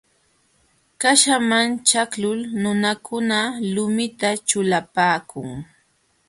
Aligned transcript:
Qaśhaman 1.01 1.67
ćhaqlul 1.87 2.39
nunakuna 2.61 3.39
lumita 3.73 4.29
ćhulapaakun. 4.47 5.49